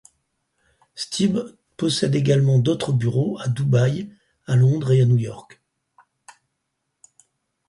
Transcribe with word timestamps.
Stibbe 0.95 1.55
possède 1.77 2.15
également 2.15 2.57
d’autres 2.57 2.91
bureaux 2.91 3.37
à 3.39 3.47
Dubaï, 3.47 4.11
à 4.47 4.55
Londres 4.55 4.91
et 4.93 5.01
à 5.01 5.05
New 5.05 5.17
York. 5.19 5.61